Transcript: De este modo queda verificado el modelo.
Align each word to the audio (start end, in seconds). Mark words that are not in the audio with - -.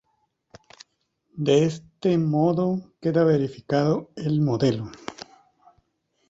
De 1.35 1.63
este 1.63 2.17
modo 2.17 2.95
queda 2.99 3.23
verificado 3.23 4.09
el 4.15 4.41
modelo. 4.41 4.89